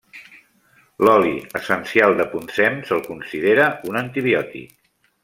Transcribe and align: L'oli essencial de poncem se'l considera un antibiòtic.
L'oli 1.07 1.33
essencial 1.59 2.17
de 2.21 2.27
poncem 2.33 2.79
se'l 2.89 3.05
considera 3.11 3.69
un 3.91 4.01
antibiòtic. 4.05 4.73